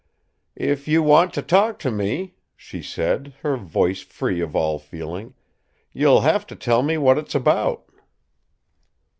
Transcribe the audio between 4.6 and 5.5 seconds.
feeling,